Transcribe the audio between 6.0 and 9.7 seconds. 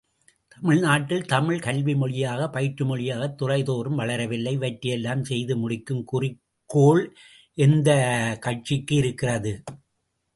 குறிக்கோள் எந்தக் கட்சிக்கு இருக்கிறது?